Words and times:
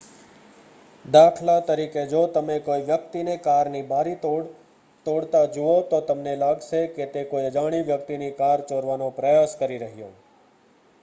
દાખલા 1.05 1.57
તરીકે 1.65 2.05
જો 2.07 2.21
તમે 2.31 2.55
કોઈવ્યક્તિને 2.63 3.35
કારની 3.41 3.83
બારીતોડ 3.91 4.49
તોડતા 5.05 5.43
જુઓ 5.53 5.77
તો 5.87 6.01
તમને 6.07 6.35
લાગશે 6.39 6.81
કે 6.97 7.09
તે 7.13 7.25
કોઈ 7.29 7.45
અજાણી 7.45 7.85
વ્યક્તિની 7.87 8.33
કાર 8.37 8.67
ચોરવાનો 8.67 9.13
પ્રયાસ 9.15 9.57
કરી 9.57 9.81
રહ્યો 9.81 10.11